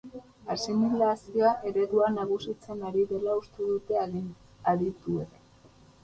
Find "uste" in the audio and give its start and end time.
3.41-3.67